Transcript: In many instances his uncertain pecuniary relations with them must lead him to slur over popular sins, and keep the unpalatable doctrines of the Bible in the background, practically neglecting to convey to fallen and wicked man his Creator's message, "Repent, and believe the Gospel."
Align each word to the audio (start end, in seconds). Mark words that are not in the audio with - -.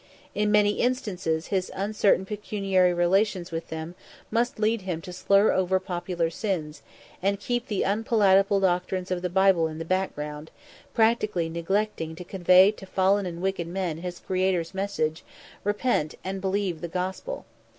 In 0.33 0.49
many 0.51 0.79
instances 0.81 1.49
his 1.49 1.69
uncertain 1.75 2.25
pecuniary 2.25 2.91
relations 2.91 3.51
with 3.51 3.67
them 3.67 3.93
must 4.31 4.57
lead 4.57 4.81
him 4.81 4.99
to 5.01 5.13
slur 5.13 5.51
over 5.51 5.79
popular 5.79 6.31
sins, 6.31 6.81
and 7.21 7.39
keep 7.39 7.67
the 7.67 7.83
unpalatable 7.83 8.59
doctrines 8.61 9.11
of 9.11 9.21
the 9.21 9.29
Bible 9.29 9.67
in 9.67 9.77
the 9.77 9.85
background, 9.85 10.49
practically 10.95 11.49
neglecting 11.49 12.15
to 12.15 12.23
convey 12.23 12.71
to 12.71 12.87
fallen 12.87 13.27
and 13.27 13.43
wicked 13.43 13.67
man 13.67 13.99
his 13.99 14.19
Creator's 14.19 14.73
message, 14.73 15.23
"Repent, 15.63 16.15
and 16.23 16.41
believe 16.41 16.81
the 16.81 16.87
Gospel." 16.87 17.45